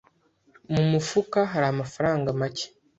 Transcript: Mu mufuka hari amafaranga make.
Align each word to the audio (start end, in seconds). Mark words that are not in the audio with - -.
Mu 0.73 0.81
mufuka 0.91 1.39
hari 1.51 1.65
amafaranga 1.73 2.27
make. 2.39 2.65